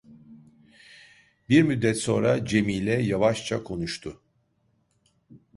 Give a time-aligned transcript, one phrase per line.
[1.49, 4.21] Bir müddet sonra Cemile yavaşça konuştu.